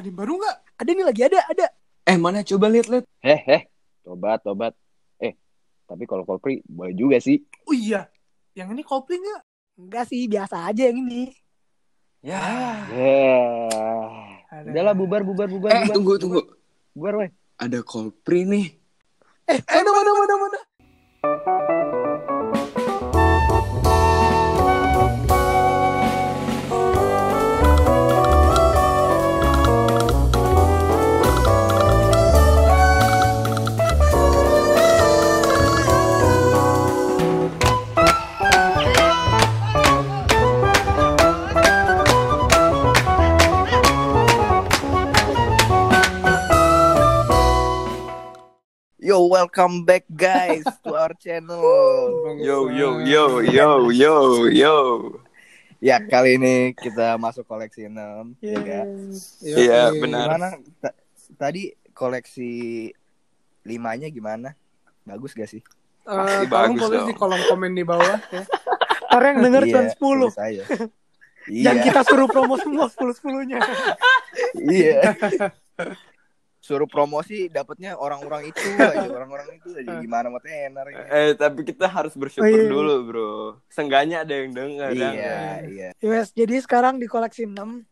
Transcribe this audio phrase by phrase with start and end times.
[0.00, 0.56] Ada yang baru nggak?
[0.80, 1.66] Ada nih lagi ada, ada.
[2.08, 3.04] Eh mana coba lihat lihat.
[3.20, 3.62] Heh, heh.
[4.00, 4.72] Tobat, tobat.
[5.20, 5.36] Eh,
[5.84, 7.44] tapi kalau Coldplay boleh juga sih.
[7.68, 8.08] Oh iya.
[8.56, 9.42] Yang ini Coldplay nggak?
[9.76, 11.36] Enggak sih, biasa aja yang ini.
[12.24, 12.40] Ya.
[12.96, 14.40] Yeah.
[14.48, 14.68] Ada.
[14.72, 15.68] Udahlah bubar, bubar, bubar.
[15.68, 15.92] Eh bubar.
[15.92, 16.40] tunggu tunggu.
[16.96, 17.30] Bubar, weh.
[17.60, 18.72] Ada Coldplay nih.
[19.52, 20.58] Eh, mana, mana, mana, mana.
[49.00, 51.64] Yo, welcome back guys to our channel.
[52.36, 54.14] Yo yo yo yo yo
[54.46, 54.76] yo.
[55.80, 58.36] Ya, kali ini kita masuk koleksi 6.
[58.44, 58.60] Iya.
[58.60, 58.82] Ya.
[59.40, 60.28] Iya, benar.
[60.28, 60.48] Gimana?
[60.76, 60.98] Ta-
[61.40, 62.92] tadi koleksi
[63.64, 64.52] limanya gimana?
[65.08, 65.64] Bagus gak sih?
[66.04, 67.08] Eh, Pasti tolong bagus tulis dong.
[67.08, 68.44] di kolom komen di bawah ya.
[69.10, 69.96] Orang yang denger cuma 10.
[69.96, 70.64] tulis aja.
[71.48, 73.58] Yang Iya, kita suruh promo semua 10-10-nya.
[74.60, 75.00] iya.
[76.70, 81.02] Suruh promosi dapatnya orang-orang itu aja, orang-orang itu aja gimana mau tenar ya.
[81.10, 82.64] Eh tapi kita harus bersyukur Oh, iya.
[82.64, 83.32] dulu bro.
[83.66, 84.88] Seenggaknya ada yang dengar.
[84.90, 85.58] Iya, kan?
[85.66, 85.88] iya.
[85.98, 87.82] Yes, jadi sekarang di koleksi 6.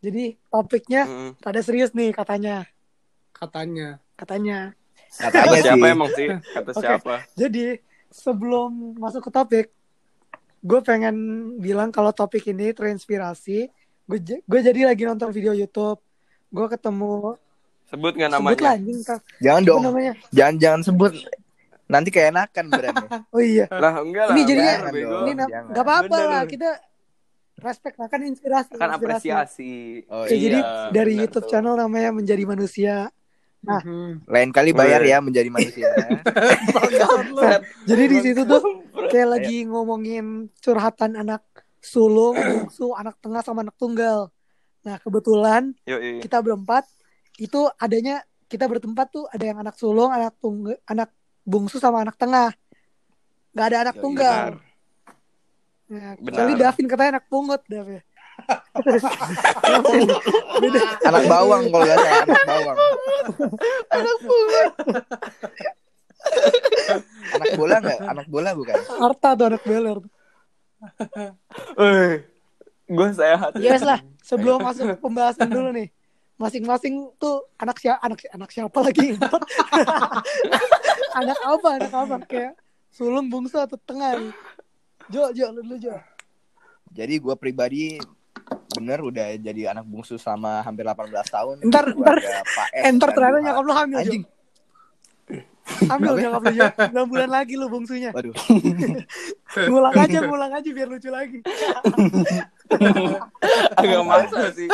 [0.00, 1.30] Jadi topiknya Mm.
[1.38, 2.64] rada serius nih katanya.
[3.30, 4.00] Katanya.
[4.14, 4.72] Katanya.
[5.12, 5.92] Kata Katanya siapa sih.
[5.92, 6.28] emang sih?
[6.48, 6.80] Kata Oke.
[6.80, 7.14] siapa?
[7.34, 7.66] Jadi
[8.08, 9.66] sebelum masuk ke topik,
[10.58, 11.14] gue pengen
[11.58, 13.68] bilang kalau topik ini terinspirasi.
[14.02, 16.00] Gue gue jadi lagi nonton video YouTube.
[16.48, 17.36] Gue ketemu
[17.92, 18.72] Sebut nggak sebut lah namanya?
[18.80, 18.98] anjing.
[19.44, 19.80] Jangan dong.
[19.84, 20.12] namanya?
[20.32, 21.12] Jangan jangan sebut.
[21.92, 23.04] Nanti keenakan berarti.
[23.36, 23.66] Oh iya.
[23.68, 24.34] Lah enggak lah.
[24.34, 24.78] Ini jadinya-.
[24.88, 25.70] Ini na- jangan.
[25.76, 26.70] nggak apa-apa lah kita
[27.60, 28.72] respect lah kan inspirasi.
[28.80, 29.28] Kan inspirasi.
[29.28, 29.74] apresiasi.
[30.08, 30.58] Oh, iya, jadi
[30.90, 31.50] dari bener YouTube tuh.
[31.52, 33.12] channel namanya Menjadi Manusia.
[33.62, 33.78] Nah.
[33.84, 34.26] Mhm.
[34.26, 35.86] Lain kali bayar ya menjadi manusia.
[37.30, 37.38] Lu.
[37.88, 41.46] Jadi di situ tuh kayak lagi ngomongin curhatan anak
[41.78, 44.34] sulung, bungsu, anak tengah sama anak tunggal.
[44.82, 46.18] Nah, kebetulan Yo, iya.
[46.18, 46.82] kita berempat
[47.42, 51.10] itu adanya kita bertempat tuh ada yang anak sulung, anak tunggal, anak
[51.42, 52.54] bungsu sama anak tengah.
[53.50, 54.38] Gak ada anak Yoi, tunggal.
[54.38, 54.70] benar.
[55.92, 56.16] Benar.
[56.24, 57.98] kecuali Davin katanya anak pungut, Davin.
[61.04, 62.76] anak bawang kalau nggak salah anak bawang.
[67.36, 67.98] anak bola nggak?
[68.08, 68.72] Anak bola bukan?
[68.88, 70.00] Harta tuh anak beler.
[71.76, 72.24] Eh,
[72.88, 73.52] gue sehat.
[73.60, 75.92] Yes lah, sebelum masuk pembahasan dulu nih.
[76.42, 79.14] Masing-masing tuh anak siapa anak anak siapa lagi?
[81.22, 81.68] anak apa?
[81.78, 82.16] Anak apa?
[82.26, 82.52] Kayak
[82.90, 84.34] sulung bungsu atau tengah nih.
[85.06, 85.94] Jo, Jo, lu dulu Jo.
[86.90, 88.02] Jadi gue pribadi
[88.74, 91.56] bener udah jadi anak bungsu sama hampir 18 tahun.
[91.62, 92.20] Ntar- ntar-
[92.74, 94.02] Enter dan ternyata nyokap lu hamil, Jo.
[94.02, 94.24] Anjing.
[95.88, 96.66] Hamil nyokap lu, Jo.
[96.74, 98.10] 6 bulan lagi lu bungsunya.
[98.10, 98.34] Waduh.
[99.70, 101.38] Ngulang aja, ngulang aja biar lucu lagi.
[103.80, 104.68] Agak maksa sih.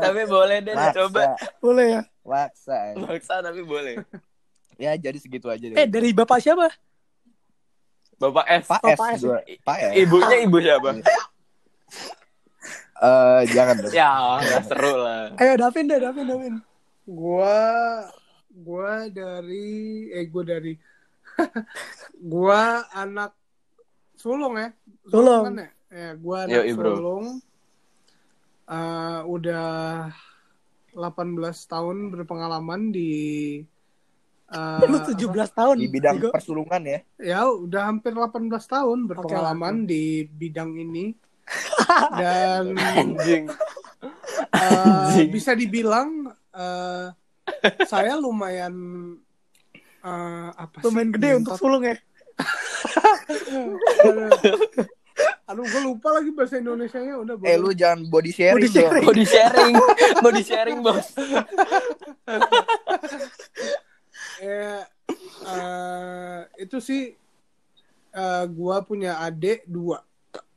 [0.00, 0.88] tapi boleh deh Maksa.
[0.90, 1.22] dicoba.
[1.58, 2.02] Boleh ya?
[2.24, 2.78] Maksa.
[2.98, 4.00] Maksa tapi boleh.
[4.74, 5.76] Ya jadi segitu aja deh.
[5.76, 6.66] Eh, dari bapak siapa?
[8.18, 8.64] Bapak S.
[8.66, 9.20] Pak Bapak S S.
[9.22, 9.38] gua.
[9.62, 9.92] Pak S.
[9.98, 10.88] Ibunya ibu siapa?
[12.94, 13.92] Eh jangan dong.
[13.92, 15.34] ya, nggak seru lah.
[15.36, 16.54] Ayo, Davin deh, Davin, Davin.
[17.04, 17.58] Gua
[18.54, 20.72] gua dari eh gua dari
[22.32, 23.34] gua anak
[24.14, 24.70] sulung ya.
[25.10, 25.44] Sulung.
[25.50, 25.68] kan ya?
[25.94, 26.90] Ya, gua anak Yoi, bro.
[26.98, 27.26] sulung.
[28.66, 30.10] Eh, udah
[30.90, 30.98] 18
[31.70, 33.62] tahun berpengalaman di
[34.50, 35.78] eh, Lu 17 tahun.
[35.78, 36.34] Di bidang Bego.
[36.34, 36.98] persulungan ya.
[37.22, 41.14] ya udah hampir 18 tahun berpengalaman di bidang ini
[42.20, 43.46] dan Anjing.
[44.50, 45.30] eh, Anjing.
[45.30, 47.06] bisa dibilang eh,
[47.86, 48.74] saya lumayan
[50.02, 51.94] eh, apa sih Lumayan gede untuk sulung ya.
[55.54, 59.06] aduh gue lupa lagi bahasa Indonesia nya udah Eh lu jangan body sharing Body sharing.
[59.14, 59.74] Di sharing,
[60.34, 61.06] di sharing bos.
[64.42, 64.82] eh,
[65.54, 67.14] eh, itu sih
[68.10, 70.02] eh, gua punya adik dua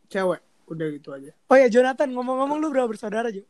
[0.10, 3.45] cewek udah gitu aja Oh ya, Jonathan, ngomong-ngomong lu berapa bersaudara, Jo?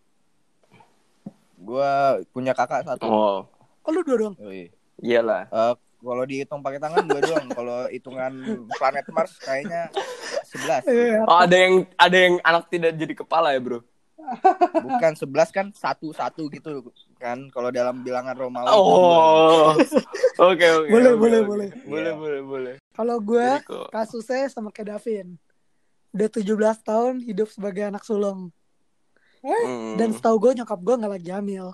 [1.58, 3.08] Gua punya kakak satu.
[3.08, 3.40] Oh,
[3.82, 4.36] Oh, lu dua doang.
[4.38, 4.68] Yoi.
[5.00, 5.48] iyalah.
[5.48, 7.48] Eh, kalau dihitung pakai tangan dua doang.
[7.50, 8.34] Kalau hitungan
[8.78, 9.90] planet Mars kayaknya
[10.46, 10.86] 11.
[10.88, 11.20] Iya.
[11.26, 13.82] Oh, ada yang ada yang anak tidak jadi kepala ya, Bro?
[14.84, 18.68] Bukan 11 kan satu-satu gitu kan kalau dalam bilangan Romawi.
[18.70, 19.72] Oh.
[20.38, 20.90] Oke, oke.
[20.92, 21.48] Boleh, oke, boleh, oke.
[21.50, 21.70] boleh.
[21.88, 22.20] Boleh, Iya.
[22.20, 22.76] boleh, boleh.
[22.94, 23.48] Kalau gue
[23.90, 25.40] kasusnya sama kayak Davin.
[26.14, 28.50] Udah 17 tahun hidup sebagai anak sulung.
[29.42, 29.96] Hmm.
[29.96, 31.74] Dan setahu gue nyokap gue nggak lagi hamil.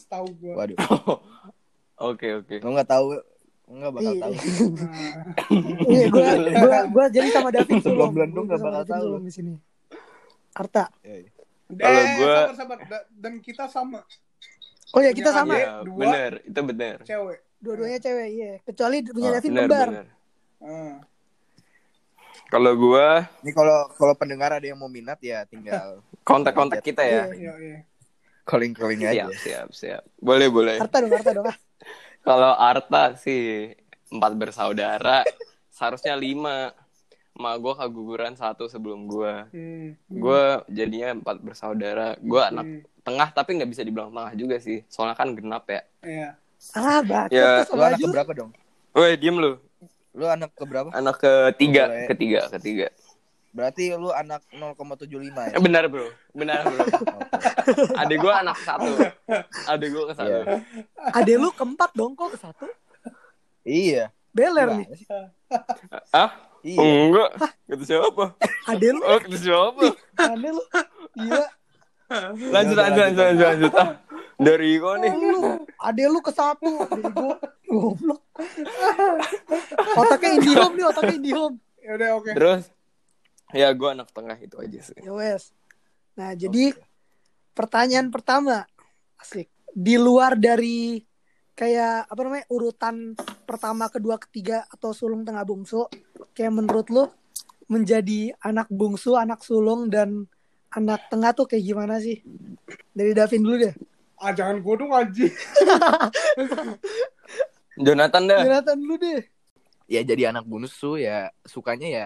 [0.00, 0.52] Setahu gue.
[0.52, 0.76] Waduh.
[1.96, 2.54] Oke oke.
[2.58, 3.06] Lu nggak tahu,
[3.66, 4.20] nggak bakal Iya.
[4.20, 4.34] tahu.
[5.86, 8.10] Iya, gue gue gue jadi sama David Sulom.
[8.10, 9.08] Belum Gua nggak bakal tahu.
[9.20, 9.54] Di sini.
[10.52, 10.90] Arta.
[11.00, 11.30] Iya, iya.
[11.66, 12.78] Kalau Eh, gua- sabar, sabar.
[12.84, 14.00] Da- Dan kita sama.
[14.90, 15.54] Oh ya kita Punya sama.
[15.56, 15.98] Iya, dua.
[15.98, 16.96] bener, itu bener.
[17.02, 17.38] Cewek.
[17.58, 18.52] Dua-duanya cewek, iya.
[18.60, 19.88] Kecuali punya Oh, David bener, kembar.
[20.60, 20.94] Ah.
[22.46, 27.26] Kalau gua Ini kalau kalau pendengar ada yang mau minat ya tinggal kontak-kontak kita ya.
[27.26, 27.32] Iya.
[27.32, 27.78] Iya, iya.
[28.44, 29.26] Calling calling aja.
[29.26, 30.02] Siap, siap, siap.
[30.16, 30.76] Boleh, boleh.
[30.78, 31.46] Arta dong, Arta dong.
[31.46, 31.56] Ah.
[32.26, 33.72] Kalau Arta sih
[34.08, 35.24] empat bersaudara,
[35.68, 36.72] seharusnya lima.
[37.34, 39.34] Ma gue keguguran satu sebelum gue.
[39.50, 39.88] Hmm.
[40.06, 42.14] Gue jadinya empat bersaudara.
[42.22, 42.80] Gue anak Hmm.
[43.02, 44.86] tengah tapi nggak bisa dibilang tengah juga sih.
[44.86, 45.82] Soalnya kan genap ya.
[46.00, 46.28] Iya.
[46.72, 48.50] Ah, bacot Ya, Lu anak keberapa dong?
[48.94, 49.58] Woi, diem lu.
[50.14, 50.94] Lu anak keberapa?
[50.94, 52.06] Anak ketiga, Boleh.
[52.06, 52.86] ketiga, ketiga.
[53.50, 55.10] Berarti lu anak 0,75
[55.42, 55.58] ya?
[55.58, 56.86] Eh, benar bro, benar bro.
[58.02, 58.90] Adik gue anak satu.
[59.66, 60.28] Adik gue ke satu.
[60.30, 60.42] Iya.
[61.12, 62.66] Adek lu keempat dong kok ke satu.
[63.62, 64.10] Iya.
[64.30, 64.86] Beler nih.
[66.10, 66.30] Ah?
[66.64, 66.80] Iya.
[66.80, 67.30] Enggak.
[67.68, 68.24] Kata siapa?
[68.66, 69.84] Adek lu, Oh, kata siapa?
[70.16, 70.62] aneh lu.
[71.14, 71.46] Gila.
[72.52, 73.72] Lanjut, lanjut, lanjut, lanjut, lanjut.
[73.74, 73.90] Ah,
[74.36, 75.12] dari kau nih.
[75.12, 75.40] Lu,
[75.78, 76.70] adek lu ke satu.
[76.88, 77.36] Bego.
[77.64, 78.22] Goblok.
[79.98, 81.56] Otaknya Indihome nih, otaknya Indihome.
[81.84, 82.30] Ya udah oke.
[82.32, 82.62] Terus,
[83.52, 84.98] ya gue anak tengah itu aja sih.
[85.00, 85.50] Ya wes.
[86.14, 86.72] Nah, jadi
[87.54, 88.66] pertanyaan pertama.
[89.16, 89.48] Asik.
[89.70, 91.00] Di luar dari
[91.54, 93.14] kayak apa namanya urutan
[93.46, 95.86] pertama, kedua, ketiga atau sulung tengah bungsu,
[96.34, 97.04] kayak menurut lu
[97.70, 100.26] menjadi anak bungsu, anak sulung dan
[100.74, 102.20] anak tengah tuh kayak gimana sih?
[102.90, 103.74] Dari Davin dulu deh.
[104.18, 105.26] Ah jangan gue dong aji.
[107.78, 108.40] Jonathan dah.
[108.46, 109.22] Jonathan dulu deh.
[109.90, 112.04] Ya jadi anak bungsu ya sukanya ya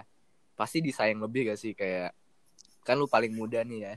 [0.59, 2.11] pasti disayang lebih gak sih kayak
[2.83, 3.95] kan lu paling muda nih ya.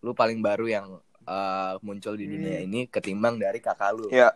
[0.00, 0.86] Lu paling baru yang
[1.28, 4.08] eh, muncul di dunia ini ketimbang dari kakak lu.
[4.08, 4.32] Ya,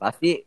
[0.00, 0.42] Pasti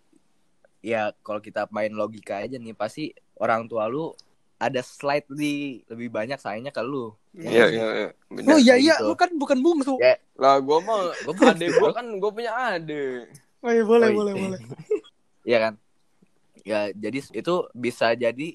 [0.83, 3.11] ya kalau kita main logika aja nih pasti
[3.41, 4.13] orang tua lu
[4.57, 7.13] ada slightly lebih banyak sayangnya ke lu.
[7.37, 8.09] iya, iya, iya.
[8.49, 9.05] Oh iya kayak iya, gitu.
[9.05, 9.95] lu kan bukan bungsu.
[10.01, 10.17] Ya.
[10.33, 13.29] Lah, gue mau Gua adek gue kan gue punya adek.
[13.61, 14.17] Oh iya, boleh Oh, iya.
[14.17, 14.59] boleh boleh.
[15.45, 15.73] Iya kan?
[16.65, 18.47] Ya jadi itu bisa jadi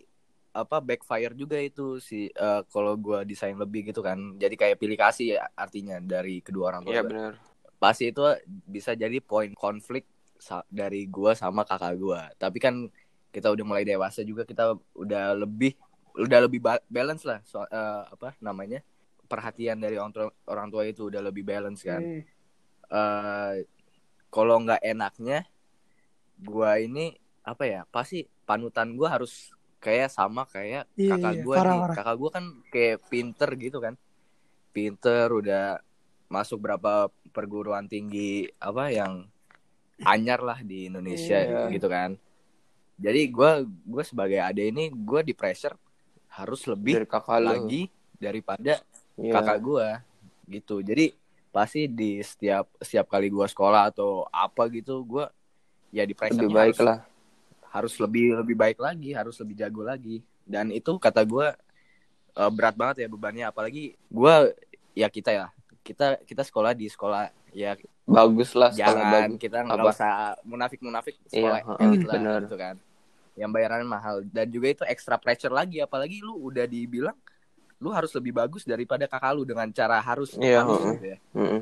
[0.53, 4.37] apa backfire juga itu si eh, kalau gua desain lebih gitu kan.
[4.37, 6.93] Jadi kayak pilih kasih ya, artinya dari kedua orang tua.
[6.93, 7.11] Iya gua.
[7.11, 7.33] benar.
[7.83, 8.23] Pasti itu
[8.69, 10.07] bisa jadi poin konflik
[10.71, 12.29] dari gua sama kakak gua.
[12.37, 12.75] Tapi kan
[13.33, 15.73] kita udah mulai dewasa juga kita udah lebih
[16.13, 18.85] udah lebih ba- balance lah so, eh, apa namanya?
[19.33, 22.21] perhatian dari orang tua, orang tua itu udah lebih balance kan Hmm.
[22.93, 23.65] eh
[24.29, 25.49] kalau nggak enaknya
[26.37, 31.57] gua ini apa ya pasti panutan gua harus kayak sama kayak Iya, kakak iya, gua
[31.59, 31.97] parah, nih parah.
[31.99, 33.95] kakak gua kan kayak pinter gitu kan
[34.73, 35.83] pinter udah
[36.31, 39.27] masuk berapa perguruan tinggi apa yang
[40.07, 41.69] anyar lah di Indonesia Iya.
[41.69, 42.17] gitu kan
[42.97, 45.77] jadi gua gua sebagai ade ini gua di pressure
[46.33, 47.83] harus lebih Dari kakak lagi
[48.17, 48.81] daripada
[49.19, 49.33] Iya.
[49.35, 49.89] kakak gua
[50.49, 51.13] gitu jadi
[51.53, 55.29] pasti di setiap setiap kali gua sekolah atau apa gitu gua
[55.93, 56.99] ya di pressure Lebih baik harus, lah.
[57.73, 60.21] Harus lebih lebih baik lagi harus lebih jago lagi.
[60.45, 61.57] Dan itu kata gua
[62.33, 63.45] eh, berat banget ya bebannya.
[63.49, 64.53] Apalagi gua
[64.93, 65.47] ya kita ya
[65.81, 69.39] kita kita sekolah di sekolah ya Bagus lah jangan bagus.
[69.41, 72.41] kita nggak usah munafik munafik sekolah Iya, elit lah benar.
[72.45, 72.75] gitu kan.
[73.39, 74.17] Yang bayarannya mahal.
[74.27, 75.81] Dan juga itu extra pressure lagi.
[75.81, 77.17] Apalagi lu udah dibilang
[77.83, 81.19] lu harus lebih bagus daripada kakak lu dengan cara harus Iya, halus gitu ya.
[81.35, 81.61] Mm-mm.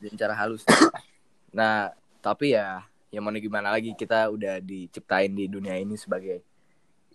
[0.00, 0.62] dengan cara halus.
[1.50, 1.90] Nah
[2.20, 6.42] tapi ya ya mau gimana lagi kita udah diciptain di dunia ini sebagai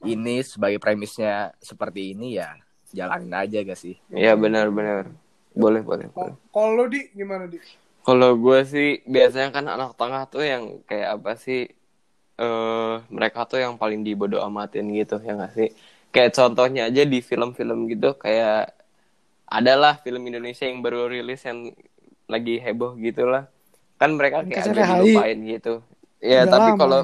[0.04, 2.56] ini sebagai premisnya seperti ini ya
[2.92, 5.12] jalanin aja gak sih Iya benar-benar.
[5.56, 6.36] Boleh, boleh, boleh.
[6.52, 7.60] Kalau lu di gimana di?
[8.04, 11.72] Kalau gue sih biasanya kan anak tengah tuh yang kayak apa sih?
[12.36, 15.70] eh mereka tuh yang paling dibodo amatin gitu ya nggak sih?
[16.12, 18.76] Kayak contohnya aja di film-film gitu kayak
[19.48, 21.72] adalah film Indonesia yang baru rilis yang
[22.28, 23.48] lagi heboh gitulah.
[24.06, 25.02] Kan mereka kayak hai.
[25.02, 25.74] dilupain gitu.
[26.20, 27.00] Ya Udah tapi kalau.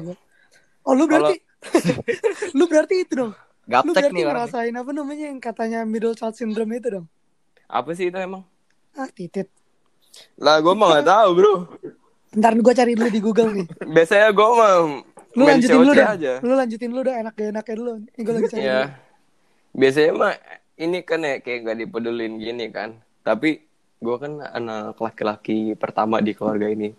[0.82, 1.36] Oh lu berarti
[2.58, 3.32] lu berarti itu dong.
[3.32, 7.06] Lu gaptek berarti nih orang ngerasain apa namanya yang katanya middle child syndrome itu dong.
[7.64, 8.42] apa sih itu emang?
[8.92, 9.48] Ah titit.
[10.36, 11.54] Lah gue mah nggak tahu bro.
[12.32, 13.66] Ntar gue cari dulu di Google nih.
[13.94, 14.72] Biasanya gue mah
[15.32, 16.08] Lu lanjutin dulu dah.
[16.12, 16.32] aja.
[16.38, 17.92] Lu lanjutin dulu dah enak gak enaknya dulu.
[18.06, 18.92] Ini gue lagi cari Ya, dulu.
[19.74, 20.32] biasanya mah
[20.76, 22.90] ini kan ya kayak gak dipedulin gini kan.
[23.22, 23.50] Tapi
[24.02, 26.90] gue kan anak laki-laki pertama di keluarga ini.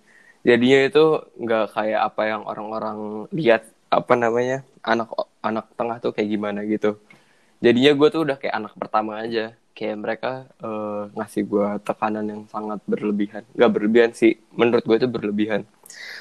[0.47, 1.05] Jadinya itu
[1.39, 5.11] nggak kayak apa yang orang-orang lihat apa namanya anak
[5.43, 6.99] anak tengah tuh kayak gimana gitu.
[7.63, 9.55] Jadinya gue tuh udah kayak anak pertama aja.
[9.73, 10.31] kayak mereka
[10.61, 13.41] eh, ngasih gue tekanan yang sangat berlebihan.
[13.57, 15.65] Nggak berlebihan sih menurut gue itu berlebihan.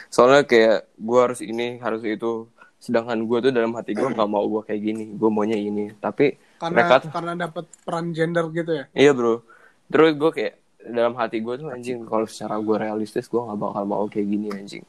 [0.09, 2.49] Soalnya kayak gue harus ini harus itu.
[2.81, 5.05] Sedangkan gue tuh dalam hati gue nggak mau gue kayak gini.
[5.21, 5.93] Gue maunya ini.
[6.01, 8.85] Tapi karena mereka tuh karena dapat peran gender gitu ya?
[8.97, 9.45] Iya bro.
[9.93, 10.55] Terus gue kayak
[10.89, 14.49] dalam hati gue tuh anjing kalau secara gue realistis gue nggak bakal mau kayak gini
[14.51, 14.85] anjing.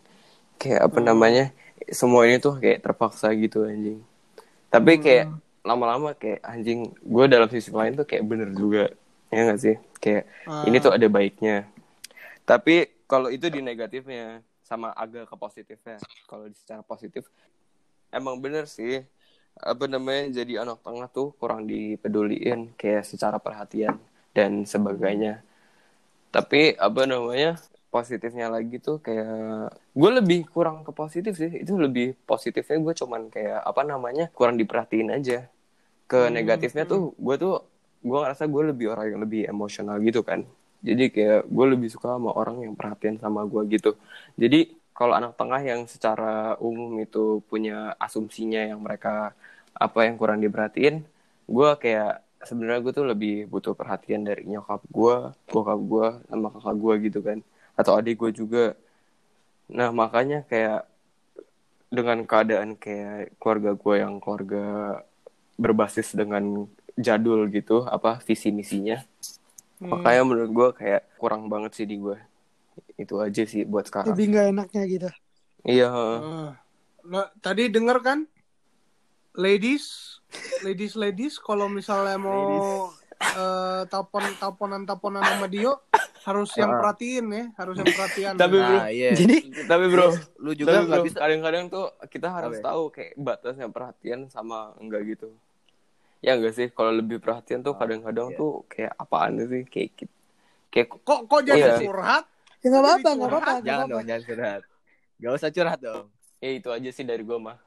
[0.58, 1.46] Kayak apa namanya
[1.92, 4.02] semua ini tuh kayak terpaksa gitu anjing.
[4.74, 5.30] Tapi kayak
[5.62, 8.90] lama-lama kayak anjing gue dalam sisi lain tuh kayak bener juga.
[9.34, 9.76] Ya gak sih?
[9.98, 10.66] Kayak Ah.
[10.70, 11.66] ini tuh ada baiknya.
[12.46, 15.98] Tapi kalau itu di negatifnya sama agak ke positifnya.
[16.30, 17.26] Kalau di secara positif
[18.10, 19.02] emang bener sih.
[19.54, 24.02] Apa namanya jadi anak tengah tuh kurang dipeduliin kayak secara perhatian
[24.34, 25.46] dan sebagainya
[26.36, 27.48] tapi apa namanya
[27.94, 29.30] positifnya lagi tuh kayak
[30.00, 31.52] gue lebih kurang ke positif sih.
[31.63, 35.36] Itu lebih positifnya gue cuman kayak apa namanya kurang diperhatiin aja.
[36.10, 37.54] Ke Hmm, negatifnya tuh gue tuh
[38.04, 40.42] gue ngerasa gue lebih orang yang lebih emosional gitu kan.
[40.88, 43.90] Jadi kayak gue lebih suka sama orang yang perhatian sama gue gitu.
[44.42, 44.58] Jadi
[44.98, 49.34] kalau anak tengah yang secara umum itu punya asumsinya yang mereka
[49.74, 50.96] apa yang kurang diperhatiin
[51.50, 55.16] gue kayak sebenarnya gue tuh lebih butuh perhatian dari nyokap gue
[55.52, 57.40] bokap gue sama kakak gue gitu kan
[57.80, 58.66] atau adik gue juga
[59.72, 60.86] nah makanya kayak
[61.94, 64.66] dengan keadaan kayak keluarga gue yang keluarga
[65.56, 66.66] berbasis dengan
[66.98, 69.02] jadul gitu apa visi misinya
[69.84, 69.90] Hmm.
[70.00, 72.16] makanya menurut gue kayak kurang banget sih di gue
[72.96, 75.10] itu aja sih buat sekarang Lebih nggak enaknya gitu.
[75.68, 75.92] iya.
[77.04, 78.20] Nah, tadi denger kan
[79.36, 80.18] ladies
[80.63, 85.74] ladies ladies kalau misalnya mau eh, telepon teleponan teleponan sama Dio
[86.24, 88.34] harus yang perhatiin ya harus yang perhatian.
[88.40, 89.12] Tapi bro, Nah, iya.
[89.12, 89.38] Jadi
[89.68, 90.08] tapi bro
[90.40, 92.63] lu juga nggak bro, bisa kadang-kadang tuh kita harus Apa ya?
[92.72, 95.36] tahu kayak batasnya perhatian sama enggak gitu.
[96.24, 98.40] Ya enggak sih kalau lebih perhatian tuh kadang-kadang iya.
[98.40, 100.08] tuh kayak apaan sih kayak
[100.72, 101.75] kayak kok kok jadi Iya.
[101.84, 102.24] curhat?
[102.63, 104.62] Ya nggak apa-apa, nggak apa-apa, jangan dong jangan curhat.
[105.20, 106.06] Gak usah curhat dong.
[106.40, 107.60] Ya itu aja sih dari gue mah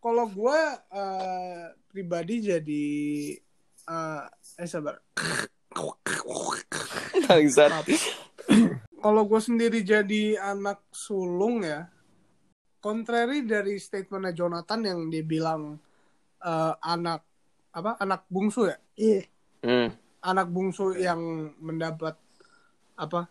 [0.00, 2.86] kalau gue eh, pribadi jadi
[3.86, 4.22] eh
[4.58, 4.96] eh sabar
[7.28, 7.70] Bangsat.
[8.98, 11.86] kalau gue sendiri jadi anak sulung ya
[12.80, 15.78] contrary dari statementnya Jonathan yang dia bilang
[16.40, 17.22] eh, anak
[17.70, 19.22] apa anak bungsu ya Iya.
[19.60, 19.88] Hmm.
[20.20, 21.20] anak bungsu yang
[21.60, 22.16] mendapat
[22.96, 23.28] apa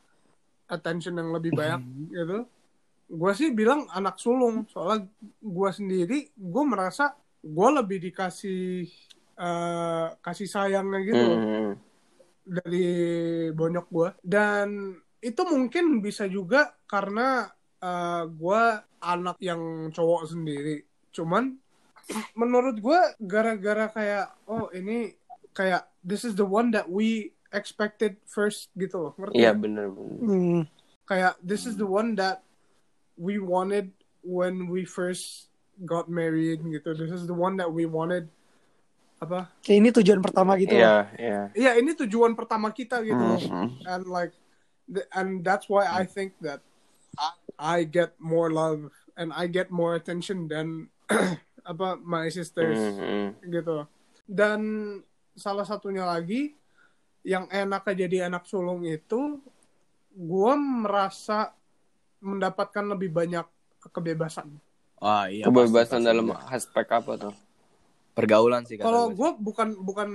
[0.69, 1.81] attention yang lebih banyak
[2.13, 2.45] gitu
[3.10, 4.70] gue sih bilang anak sulung.
[4.70, 5.10] Soalnya
[5.42, 8.86] gue sendiri gue merasa gue lebih dikasih
[9.39, 11.72] eh, kasih sayangnya gitu loh Hmm.
[12.44, 12.89] dari
[13.54, 17.50] bonyok gue dan itu mungkin bisa juga karena
[17.80, 18.62] eh, gue
[19.00, 20.84] anak yang cowok sendiri.
[21.16, 21.56] Cuman
[22.34, 25.13] menurut gue gara-gara kayak oh ini
[25.54, 29.13] kayak this is the one that we expected first gitu loh.
[29.18, 30.20] Ngerti iya bener bener.
[30.22, 30.62] Hmm.
[31.10, 32.46] kayak this is the one that
[33.19, 33.91] we wanted
[34.23, 35.51] when we first
[35.83, 38.31] got married gitu this is the one that we wanted
[39.19, 40.71] apa Kayak ini tujuan pertama gitu.
[40.71, 43.19] iya iya Iya, ini tujuan pertama kita gitu.
[43.19, 43.35] loh.
[43.35, 43.75] Hmm.
[43.83, 44.31] And like,
[44.88, 46.63] the, and that's why I think that
[47.59, 48.88] I get more love
[49.19, 50.88] and I get more attention than
[51.67, 53.35] apa my sisters Hmm.
[53.43, 53.83] gitu.
[54.23, 54.59] Dan
[55.35, 56.55] salah satunya lagi
[57.19, 59.35] yang enaknya jadi anak sulung itu,
[60.09, 61.51] gue merasa
[62.19, 63.45] mendapatkan lebih banyak
[63.91, 64.51] kebebasan.
[64.99, 66.09] oh iya kebebasan pasti, pasti.
[66.11, 67.35] dalam aspek apa tuh?
[68.15, 70.09] Pergaulan sih Kalau gue bukan bukan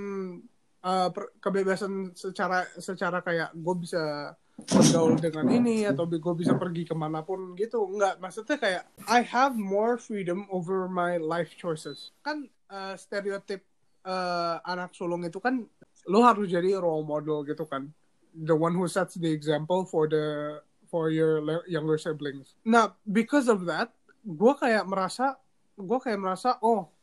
[0.85, 6.87] uh, per- kebebasan secara secara kayak gue bisa bergaul dengan ini atau gue bisa pergi
[6.87, 7.89] ke mana pun gitu.
[7.91, 12.13] Nggak maksudnya kayak I have more freedom over my life choices.
[12.21, 13.65] Kan uh, stereotip
[14.05, 15.65] uh, anak sulung itu kan
[16.07, 17.91] lo harus jadi role model gitu kan.
[18.35, 20.59] The one who sets the example for the
[20.95, 23.91] for your younger siblings nah because of that
[24.23, 25.35] gue kayak merasa
[25.75, 26.95] gue kayak merasa oh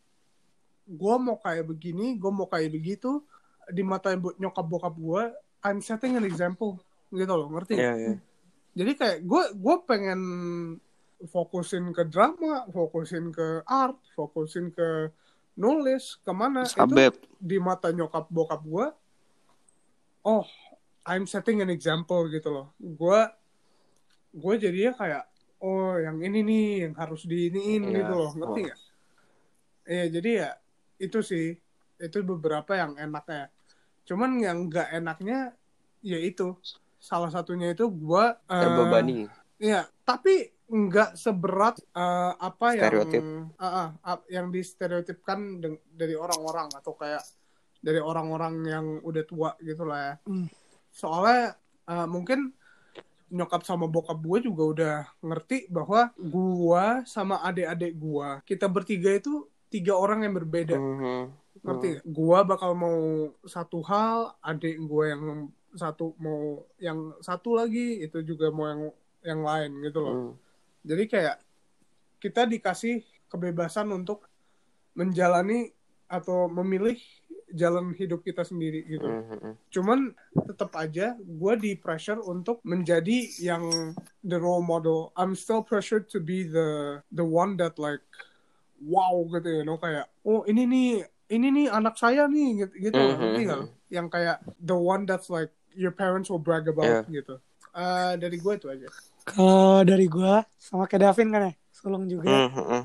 [0.92, 3.24] gue mau kayak begini, gue mau kayak begitu
[3.72, 5.24] di mata nyokap bokap gue,
[5.64, 6.82] I'm setting an example
[7.14, 7.80] gitu loh, ngerti?
[7.80, 8.16] iya iya
[8.72, 10.22] Jadi kayak gue gue pengen
[11.28, 15.12] fokusin ke drama, fokusin ke art, fokusin ke
[15.60, 16.96] nulis, ke mana itu
[17.38, 18.88] di mata nyokap bokap gue,
[20.28, 20.48] oh
[21.04, 22.68] I'm setting an example gitu loh.
[22.80, 23.28] Gue
[24.32, 25.24] gue jadinya kayak
[25.60, 27.96] oh yang ini nih yang harus diiniin Iya.
[27.98, 28.66] gitu loh, ngerti Oh.
[28.66, 28.80] nggak?
[29.84, 30.50] Iya jadi ya
[30.98, 31.46] itu sih
[31.98, 33.50] itu beberapa yang enaknya.
[34.04, 35.54] Cuman yang nggak enaknya
[36.02, 36.58] ya itu
[36.98, 39.26] salah satunya itu gue terbebani
[39.58, 43.22] Iya, tapi nggak seberat eh, apa Stereotip.
[43.22, 45.62] yang ah, ah, ah, yang distereotipkan
[45.92, 47.22] dari orang-orang atau kayak
[47.78, 50.48] dari orang-orang yang udah tua gitu lah ya Hmm.
[50.90, 51.54] soalnya
[51.86, 52.54] eh, mungkin
[53.32, 59.48] nyokap sama bokap gue juga udah ngerti bahwa gua sama adik-adik gua kita bertiga itu
[59.68, 61.24] tiga orang yang berbeda Mhm.
[61.64, 62.04] ngerti nggak?
[62.06, 63.00] gua bakal mau
[63.44, 65.24] satu hal adik gua yang
[65.72, 68.82] satu mau yang satu lagi itu juga mau yang
[69.24, 70.34] yang lain gitu loh Hmm.
[70.84, 71.38] jadi kayak
[72.20, 74.28] kita dikasih kebebasan untuk
[74.92, 75.72] menjalani
[76.06, 77.00] atau memilih
[77.54, 79.54] jalan hidup kita sendiri gitu Mhm.
[79.72, 80.00] cuman
[80.46, 86.20] tetap aja gue di pressure untuk menjadi yang the role model I'm still pressured to
[86.20, 88.04] be the the one that like
[88.82, 90.90] wow gitu you know kayak oh ini nih
[91.32, 93.16] ini nih anak saya nih gitu, gitu Mhm.
[93.16, 93.66] ngerti nggak lo?
[93.88, 97.40] yang kayak the one that's like your parents will brag about gitu
[97.72, 98.84] Eh, dari gue itu aja
[99.24, 102.28] Kalau dari gua sama kayak Davin kan ya, sulung juga.
[102.28, 102.84] Mhm.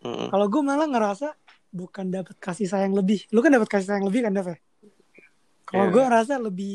[0.00, 0.26] Mhm.
[0.32, 1.36] Kalau gue malah ngerasa
[1.74, 3.26] bukan dapat kasih sayang lebih.
[3.34, 4.58] Lu kan dapat kasih sayang lebih kan, Dav ya?
[5.66, 5.92] Kalau Iya.
[5.92, 6.74] gue ngerasa lebih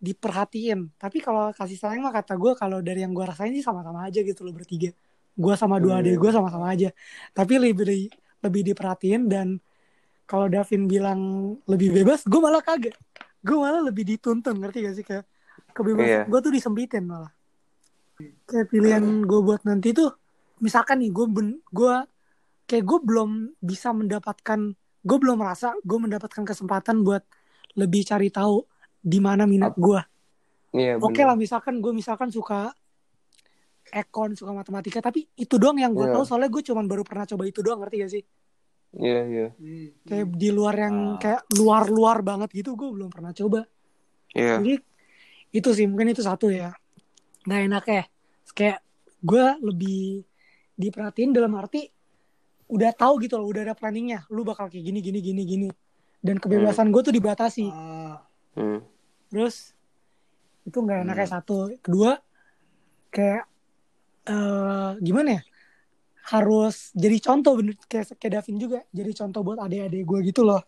[0.00, 0.96] diperhatiin.
[0.96, 4.24] Tapi kalau kasih sayang mah kata gue kalau dari yang gue rasain sih sama-sama aja
[4.24, 4.92] gitu loh bertiga.
[5.34, 6.08] Gue sama dua Hmm.
[6.08, 6.88] adik gue sama-sama aja.
[7.32, 8.08] Tapi lebih
[8.40, 9.60] lebih diperhatiin dan
[10.24, 11.20] kalau Davin bilang
[11.68, 12.96] lebih bebas, gue malah kagak.
[13.44, 15.24] Gue malah lebih dituntun, ngerti gak sih kayak
[15.76, 16.22] kebebasan Iya.
[16.24, 17.32] gue tuh disempitin malah.
[18.48, 20.16] Kayak pilihan gue buat nanti tuh,
[20.60, 21.94] misalkan nih gue ben, gue
[22.64, 24.60] kayak gue belum bisa mendapatkan,
[25.00, 27.22] gue belum merasa gue mendapatkan kesempatan buat
[27.74, 28.64] lebih cari tahu
[28.98, 30.00] di mana minat gue.
[30.74, 31.44] Iya, Oke lah bener.
[31.44, 32.72] misalkan gue misalkan suka
[33.92, 36.14] ekon, suka matematika, tapi itu doang yang gue Iya.
[36.18, 38.24] tahu soalnya gue cuman baru pernah coba itu doang, ngerti gak sih?
[38.94, 39.46] Iya, iya.
[40.02, 41.18] Kayak di luar yang Ah.
[41.18, 43.66] kayak luar-luar banget gitu gue belum pernah coba.
[44.32, 44.58] Iya.
[44.58, 44.74] Jadi
[45.52, 46.74] itu sih mungkin itu satu ya.
[47.44, 48.02] Nggak enak ya.
[48.50, 48.78] Kayak
[49.20, 50.00] gue lebih
[50.74, 51.86] diperhatiin dalam arti
[52.68, 54.24] udah tahu gitu loh, udah ada planningnya.
[54.32, 55.68] Lu bakal kayak gini, gini, gini, gini.
[56.24, 57.68] Dan kebebasan gue tuh dibatasi.
[57.68, 58.80] Ah, Hmm.
[59.34, 59.74] Terus
[60.62, 61.74] itu nggak enak kayak satu.
[61.82, 62.14] Kedua
[63.10, 63.44] kayak
[64.30, 65.42] eh gimana ya?
[66.30, 68.80] Harus jadi contoh bener kayak kayak Davin juga.
[68.94, 70.62] Jadi contoh buat adik-adik gue gitu loh.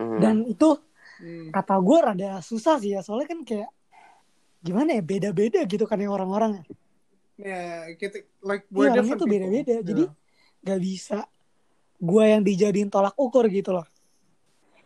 [0.00, 0.18] Hmm.
[0.18, 0.80] Dan itu
[1.20, 1.52] hmm.
[1.52, 3.68] kata gue rada susah sih ya soalnya kan kayak
[4.64, 6.64] gimana ya beda-beda gitu kan yang orang-orang
[7.38, 10.25] ya kita like Iya we're orangnya different tuh beda-beda jadi Yeah.
[10.66, 11.22] Nggak bisa
[11.96, 13.86] gue yang dijadiin tolak ukur gitu loh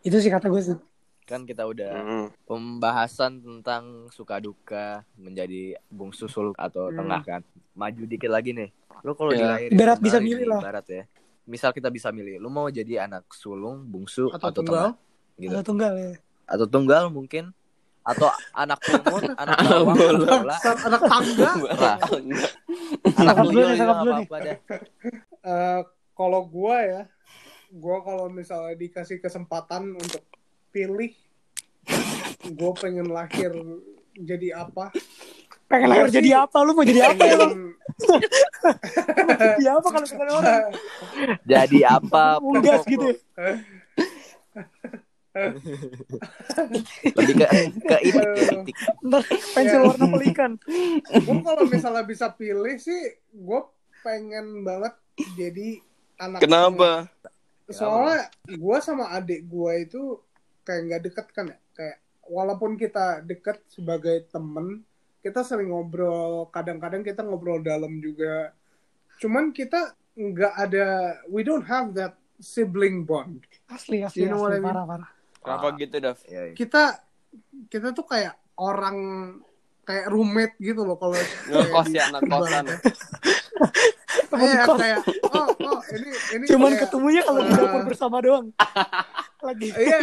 [0.01, 0.79] itu sih kata gue sih
[1.25, 2.27] Kan kita udah Hmm.
[2.43, 6.99] pembahasan tentang suka duka menjadi bungsu sulung atau Hmm.
[6.99, 7.41] tengah kan.
[7.71, 8.75] Maju dikit lagi nih.
[9.01, 9.55] Lu kalau Ya.
[9.55, 10.59] dilahirin Berat tunggal bisa milih lah.
[10.59, 11.03] Ibarat ya.
[11.47, 14.91] Misal kita bisa milih, lu mau jadi anak sulung, bungsu Atau atau, tunggal.
[14.91, 14.93] tengah
[15.39, 15.51] gitu.
[15.55, 16.13] Atau tunggal ya
[16.45, 17.55] Atau tunggal mungkin
[18.01, 20.17] atau anak lumut, anak Anak bawang, bola.
[20.17, 20.57] anak bola,
[20.89, 21.51] anak tangga.
[23.21, 24.57] Anak dulu nih, dulu nih.
[25.41, 25.81] Eh,
[26.17, 27.03] kalau gua ya
[27.71, 30.25] gua kalau misalnya dikasih kesempatan untuk
[30.75, 31.13] pilih
[32.57, 33.53] gua pengen lahir
[34.17, 34.91] jadi apa?
[35.71, 36.19] Pengen lahir sih.
[36.19, 36.57] jadi apa?
[36.67, 37.37] Lu mau jadi apa ya
[39.61, 40.73] jadi apa kalau bukan orang?
[41.45, 42.25] Jadi apa?
[42.41, 43.17] unggas gitu ya
[47.17, 47.47] Lebih ke
[47.87, 48.77] ke itik, ke itik.
[49.07, 49.23] ntar
[49.55, 50.51] pensil warna pelikan.
[51.23, 53.71] Gua kalau misalnya bisa pilih sih gua
[54.03, 54.97] pengen banget
[55.37, 55.79] jadi
[56.19, 57.07] anak Kenapa?
[57.71, 60.19] soalnya gue sama adik gue itu
[60.67, 61.59] kayak nggak deket kan ya?
[61.71, 64.83] Kayak walaupun kita deket sebagai temen
[65.23, 68.51] kita sering ngobrol kadang-kadang kita ngobrol dalam juga.
[69.23, 70.87] Cuman kita nggak ada
[71.31, 73.45] we don't have that sibling bond.
[73.71, 74.75] Asli asli, You know what asli I mean?
[74.75, 76.19] parah parah Kenapa gitu, Dav?
[76.23, 76.55] Iya, iya.
[76.55, 76.83] kita
[77.67, 78.99] kita tuh kayak orang
[79.83, 81.17] kayak roommate gitu loh kalau
[81.49, 82.65] Ngekos ya anak kosan.
[84.31, 84.79] Iya, kos.
[84.79, 88.47] kayak oh oh ini ini cuman kayak- ketemunya kalau di eh, dapur bersama doang
[89.47, 89.99] lagi Iya,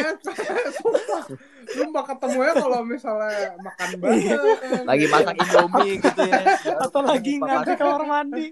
[0.76, 1.22] sumpah.
[1.66, 4.84] Sumpah ketemunya kalau misalnya makan bareng.
[4.84, 6.40] Lagi masak Indomie gitu ya.
[6.78, 8.46] atau lagi ngantri kamar mandi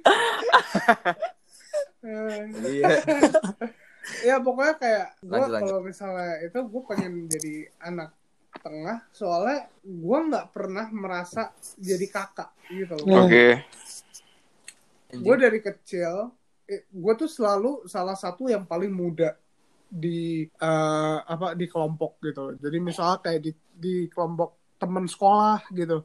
[2.02, 2.40] Eh,
[2.72, 2.90] Iya.
[4.22, 8.14] Ya pokoknya kayak gue kalau misalnya itu gue pengen jadi anak
[8.62, 13.26] tengah soalnya gue nggak pernah merasa jadi kakak gitu loh.
[13.26, 13.66] Oke.
[15.16, 16.32] Gue dari kecil
[16.70, 19.38] gue tuh selalu salah satu yang paling muda
[19.86, 22.58] di eh, apa di kelompok gitu.
[22.58, 26.04] Jadi misalnya kayak di di kelompok teman sekolah gitu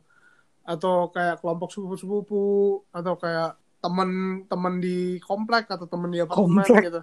[0.64, 2.46] atau kayak kelompok sepupu-sepupu
[2.94, 6.92] atau kayak teman-teman di komplek atau teman di apartemen Komplek.
[6.92, 7.00] gitu.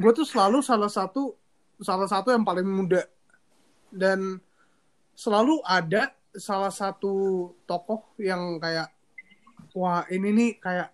[0.00, 1.36] Gue tuh selalu salah satu
[1.78, 3.04] salah satu yang paling muda
[3.92, 4.40] dan
[5.14, 8.90] selalu ada salah satu tokoh yang kayak
[9.74, 10.90] wah ini nih kayak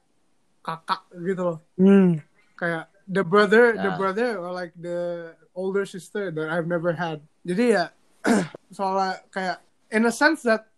[0.60, 2.20] kakak gitu loh hmm.
[2.56, 3.96] kayak the brother the Nah.
[3.96, 7.20] brother or like the older sister that I've never had.
[7.42, 7.90] Jadi ya
[8.76, 9.58] soalnya kayak
[9.90, 10.68] in a sense that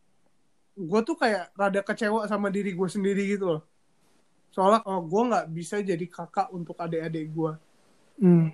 [0.73, 3.63] gue tuh kayak rada kecewa sama diri gue sendiri gitu loh.
[4.53, 7.53] Soalnya oh, gue nggak bisa jadi kakak untuk adik-adik gue.
[8.21, 8.53] Hmm.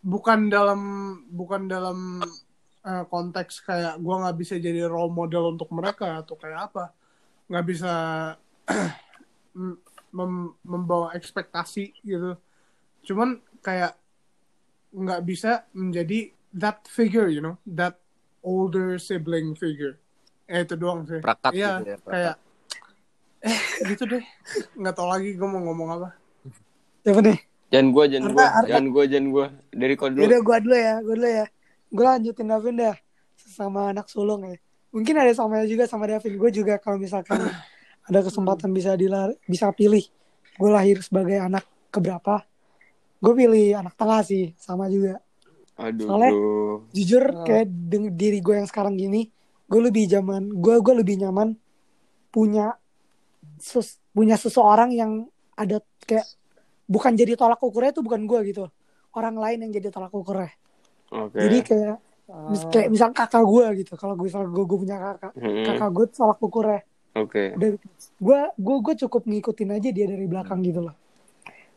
[0.00, 0.80] Bukan dalam
[1.28, 2.24] bukan dalam
[2.80, 6.84] eh, konteks kayak gue nggak bisa jadi role model untuk mereka atau kayak apa.
[7.52, 7.92] Nggak bisa
[10.16, 12.40] mem- membawa ekspektasi gitu.
[13.04, 14.00] Cuman kayak
[14.90, 18.00] nggak bisa menjadi that figure, you know, that
[18.40, 20.00] older sibling figure.
[20.50, 21.20] Eh itu doang sih.
[21.22, 22.10] Prakat Iya, gitu ya, prakat.
[22.10, 22.36] kayak
[23.40, 24.22] eh gitu deh.
[24.74, 26.08] Nggak tahu lagi gue mau ngomong apa.
[27.00, 27.38] Siapa nih?
[27.70, 29.46] Jangan gue, jangan gue, jangan gue, jangan gue.
[29.72, 30.20] Dari kau dulu.
[30.20, 31.46] Yaudah gue dulu ya, gue dulu ya.
[31.88, 32.96] Gue lanjutin Davin dah.
[33.40, 34.58] Sama anak sulung ya.
[34.90, 36.34] Mungkin ada sama juga sama Davin.
[36.34, 37.38] Gue juga kalau misalkan
[38.04, 40.02] ada kesempatan bisa dilar bisa pilih.
[40.58, 42.42] Gue lahir sebagai anak keberapa.
[43.18, 44.52] Gue pilih anak tengah sih.
[44.58, 45.22] Sama juga.
[45.78, 46.74] Aduh, Soalnya- bro.
[46.92, 47.46] Jujur Oh.
[47.46, 49.30] kayak deng- diri gue yang sekarang gini.
[49.64, 50.50] Gue lebih zaman.
[50.52, 51.54] Gue gue lebih nyaman
[52.28, 52.74] punya
[53.60, 56.26] sus- punya seseorang yang ada kayak
[56.90, 58.66] bukan jadi tolak ukurnya itu bukan gue gitu.
[59.14, 60.50] Orang lain yang jadi tolak ukurnya.
[61.12, 61.38] Oke.
[61.38, 61.96] Jadi kayak
[62.50, 63.92] mis- kayak misal kakak gue gitu.
[63.94, 65.66] Kalau gue misal gue, gue punya kakak, Mm-mm.
[65.66, 66.80] kakak gue tolak ukurnya.
[67.14, 67.54] Oke.
[67.54, 67.70] Udah
[68.18, 70.94] gue gue gue cukup ngikutin aja dia dari belakang gitu loh.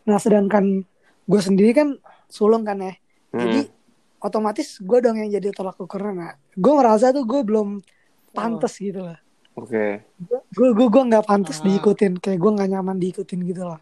[0.05, 0.85] Nah sedangkan
[1.25, 1.97] gue sendiri kan
[2.29, 2.93] sulung kan ya.
[3.33, 4.21] Jadi Mm.
[4.21, 6.13] otomatis gue dong yang jadi tolak ukurnya.
[6.13, 7.81] Nah gue merasa tuh gue belum
[8.29, 9.17] pantas gitu loh.
[9.57, 10.05] Oke.
[10.53, 11.63] Gue gue gue nggak pantas Ah.
[11.65, 12.13] diikutin.
[12.17, 13.79] Kayak gue nggak nyaman diikutin gitu loh.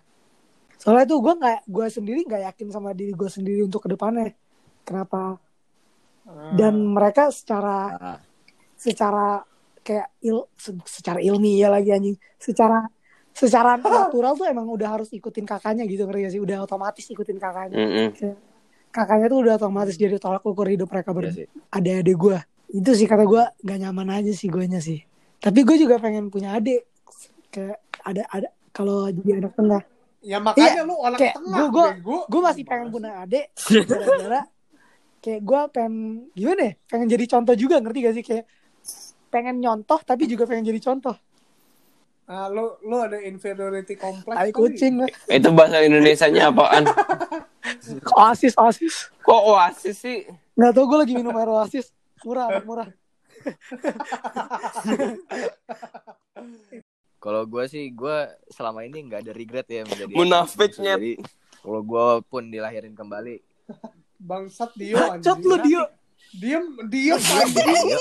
[0.79, 4.33] Soalnya tuh gue nggak gue sendiri nggak yakin sama diri gue sendiri untuk ke depannya.
[4.81, 5.35] Kenapa?
[6.25, 6.53] Ah.
[6.55, 8.19] Dan mereka secara Ah,
[8.77, 9.43] secara
[9.81, 12.85] kayak il se- secara ilmiah lagi anjing secara
[13.33, 17.41] secara natural tuh emang udah harus ikutin kakaknya gitu ngerti gak sih udah otomatis ikutin
[17.41, 18.07] kakaknya Mm-mm.
[18.13, 18.37] Kayak
[18.93, 21.45] kakaknya tuh udah otomatis jadi tolak ukur hidup mereka iya sih.
[21.49, 22.37] ber adik-adik gue
[22.77, 25.01] itu sih kata gue gak nyaman aja sih gue sih
[25.41, 26.85] tapi gue juga pengen punya adik
[27.49, 29.83] kayak ada ada kalau jadi anak tengah
[30.21, 31.59] Ya makanya Iya, lu anak kayak tengah,
[31.97, 32.17] bego.
[32.29, 33.45] gue masih pengen punya adik
[33.89, 34.41] gara-gara
[35.17, 35.93] kayak gue pengen
[36.31, 38.45] gimana ya pengen jadi contoh juga ngerti gak sih kayak
[39.27, 41.17] pengen nyontoh tapi juga pengen jadi contoh
[42.23, 44.31] Ah, lu lu ada inferiority complex.
[44.31, 44.55] tai kali.
[44.55, 46.85] kucing gue Itu bahasa Indonesianya apaan?
[48.13, 50.23] oasis oasis Kok oasis sih?
[50.53, 51.89] nggak tau gue lagi minum air oasis
[52.21, 52.87] murah murah
[57.21, 58.17] Kalau gue sih, gue
[58.49, 60.81] selama ini nggak ada regret ya menjadi Munafik, bungsu.
[60.81, 60.97] Nyet.
[60.97, 61.13] Jadi
[61.61, 63.37] kalau gue pun dilahirin kembali,
[64.17, 65.83] Bangsat Dio bacot lu dia
[66.31, 67.75] Diem, diem anjing.
[67.75, 67.99] dia,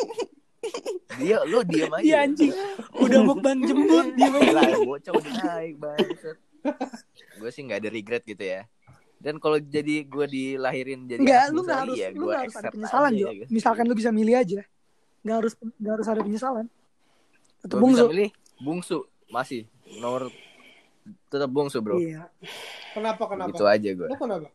[1.18, 2.04] dia lu diem aja.
[2.04, 2.52] iya anjing
[2.94, 6.36] udah mukbang jembut dia Gila, bocah udah naik banget.
[7.40, 8.68] gue sih nggak ada regret gitu ya.
[9.20, 12.56] Dan kalau jadi gue dilahirin jadi Enggak, anak lu nggak harus, iya, lu nggak harus
[12.56, 13.28] ada penyesalan aja, Jo.
[13.28, 13.46] ya.
[13.52, 14.60] Misalkan lu bisa milih aja,
[15.20, 16.66] nggak harus nggak harus ada penyesalan.
[17.60, 18.04] Tetap Gua bungsu.
[18.08, 18.30] milih
[18.60, 19.68] bungsu masih
[20.00, 20.32] nomor
[21.28, 21.96] tetap bungsu bro.
[22.00, 22.28] Iya.
[22.96, 23.52] Kenapa kenapa?
[23.52, 24.08] Gitu aja gue.
[24.10, 24.48] Kenapa?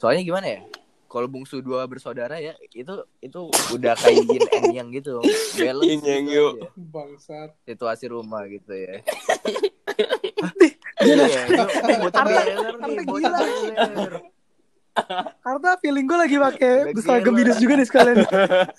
[0.00, 0.60] Soalnya gimana ya?
[1.06, 3.40] Kalau bungsu dua bersaudara ya itu itu
[3.76, 5.20] udah kayak yin and yang gitu.
[5.60, 6.54] Balance Yin yang gitu yuk.
[6.72, 7.52] Bangsat.
[7.68, 9.04] Situasi rumah gitu ya.
[11.02, 11.24] Gila.
[11.26, 11.64] Iya, itu
[12.24, 13.40] beler Arta nih, gila.
[15.40, 17.32] Karena feeling gue lagi pakai gila.
[17.32, 18.16] bidus juga nih sekalian.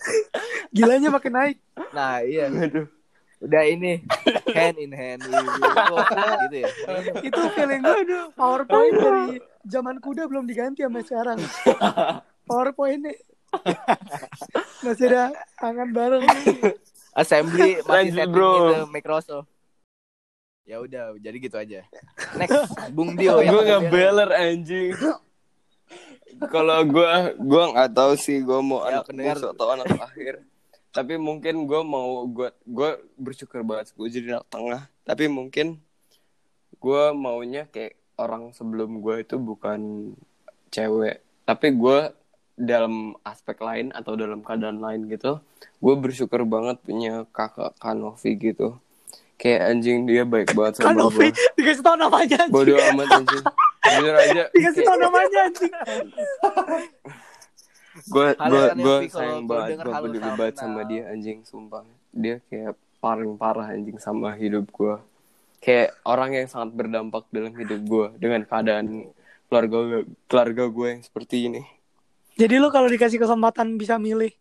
[0.75, 1.57] Gilanya makin naik.
[1.93, 2.49] Nah, iya.
[2.49, 2.85] Aduh.
[3.43, 3.99] Udah ini
[4.55, 6.69] hand in hand gitu ya.
[7.19, 11.39] Itu feeling gue PowerPoint dari zaman kuda belum diganti sampai sekarang.
[12.49, 13.19] PowerPointnya
[14.79, 16.23] masih ada tangan bareng.
[17.13, 18.51] Assembly masih setting bro.
[18.55, 19.49] itu Microsoft.
[20.63, 21.83] Ya udah, jadi gitu aja.
[22.39, 22.55] Next,
[22.95, 24.15] Bung Dio yang gue pakai nggak beler.
[24.15, 24.95] beler anjing.
[26.49, 30.43] Kalau gue gue nggak tahu sih gue mau Ya, anak bungsu atau anak akhir.
[30.93, 34.81] Tapi mungkin gue mau gue gue bersyukur banget gue jadi anak tengah.
[35.03, 35.81] Tapi mungkin
[36.77, 40.13] gue maunya kayak orang sebelum gue itu bukan
[40.69, 41.23] cewek.
[41.43, 41.99] Tapi gue
[42.53, 45.41] dalam aspek lain atau dalam keadaan lain gitu,
[45.81, 48.77] gue bersyukur banget punya kakak Kanovi gitu.
[49.41, 51.57] Kayak anjing dia baik banget sama Kanovi gue.
[51.57, 52.53] dikasih tau namanya anjing.
[52.53, 53.45] Bodoh amat anjing.
[53.83, 54.43] Jujur aja.
[54.49, 55.73] Dikasih tau namanya anjing.
[57.93, 62.73] gue gue gue sayang banget denger gue peduli banget sama dia anjing sumpah dia kayak
[62.97, 64.97] paling parah anjing sama hidup gue
[65.61, 69.13] kayak orang yang sangat berdampak dalam hidup gue dengan keadaan
[69.45, 71.61] keluarga keluarga gue yang seperti ini
[72.33, 74.33] Jadi lu kalau dikasih kesempatan bisa milih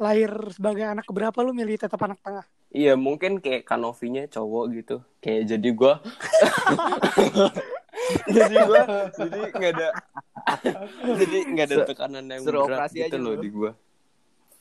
[0.00, 2.48] lahir sebagai anak keberapa lu milih tetap anak tengah.
[2.72, 5.94] iya mungkin kayak kanovinya cowok gitu kayak jadi gue
[8.36, 8.82] jadi gue
[9.14, 9.88] jadi nggak ada
[11.20, 13.42] Jadi nggak ada tekanan yang suruh berat operasi gitu aja loh lu.
[13.42, 13.70] di gua.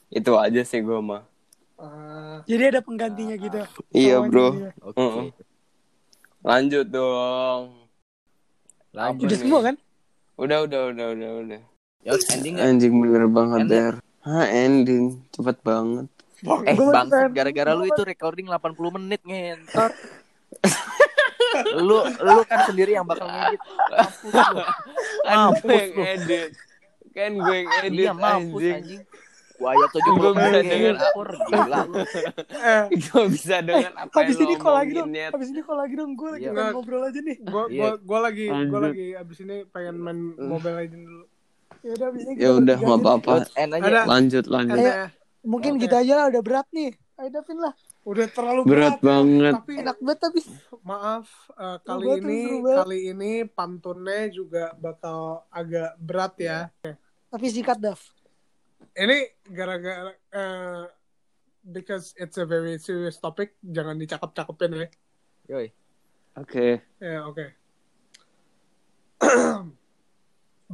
[0.09, 1.21] Itu aja sih gua mah.
[1.75, 3.57] Ah, Jadi ada penggantinya gitu.
[3.89, 4.47] Iya bro.
[4.53, 4.69] dia.
[4.79, 4.93] Oke.
[4.95, 5.25] Heeh.
[6.41, 7.61] Lanjut dong.
[8.91, 9.25] Lanjut.
[9.25, 9.41] Udah nih?
[9.41, 9.75] semua kan?
[10.37, 11.61] Udah udah udah udah udah.
[12.01, 12.65] Ya ending nggak?
[12.67, 13.73] Anjing bener banget Ending.
[13.73, 13.93] der.
[14.21, 16.05] Hah ending cepet banget.
[16.41, 19.93] bang, Eh pengen- gara-gara lu itu recording 80 menit ngentot.
[21.77, 23.61] lu lu kan sendiri yang bakal ngedit.
[23.89, 24.63] Mampus lu.
[25.21, 26.03] Kan Mampus gue lu.
[26.05, 26.49] edit.
[27.11, 28.75] Kan gue yang edit Iya mampus anjing.
[28.77, 29.01] anjing.
[29.53, 31.93] Gua aja 70 Gua bisa denger ngepur gila lu.
[32.49, 35.09] eh, Gue bisa dengan apa Habis ini call lagi dong.
[35.13, 36.11] Habis ini call lagi dong.
[36.13, 36.51] Gue lagi Iya.
[36.51, 37.37] pengen ngobrol aja nih.
[37.43, 37.77] gua Iya.
[37.77, 38.81] gua gua lagi gua Lanjut.
[38.87, 41.25] lagi abis ini pengen main Mobile Legends dulu.
[41.81, 43.33] Ya udah habis ini Ya kita udah aja apa-apa.
[44.07, 44.77] Lanjut lanjut.
[44.77, 44.93] Nih.
[45.43, 46.89] Mungkin gitu aja lah udah berat nih.
[47.17, 47.73] Ayo Davin lah.
[48.01, 49.53] Udah terlalu Berat banget.
[49.53, 50.39] Tapi Enak banget tapi.
[50.81, 56.59] maaf eh, kali banget, ini kali ini pantunnya juga bakal agak berat ya.
[57.29, 58.01] Tapi sikat Dav.
[58.97, 60.83] Ini gara-gara eh,
[61.61, 64.87] because it's a very serious topic, jangan dicakap-cakepin ya.
[65.53, 65.67] Yoi.
[66.39, 66.81] Oke.
[66.97, 67.45] Ya, oke.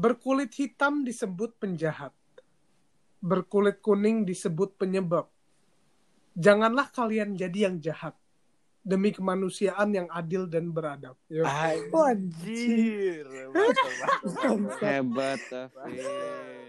[0.01, 2.13] Berkulit hitam disebut penjahat.
[3.19, 5.27] Berkulit kuning disebut penyebab.
[6.37, 8.13] Janganlah kalian jadi yang jahat.
[8.87, 11.17] Demi kemanusiaan yang adil dan beradab.
[11.27, 11.43] Yo.
[11.91, 13.25] Anjir.
[14.79, 16.66] Hebat David.